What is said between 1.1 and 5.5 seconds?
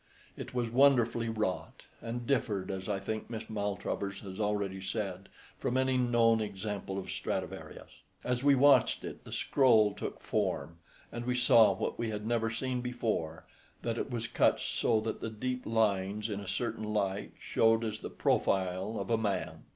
wrought, and differed, as I think Miss Maltravers has already said,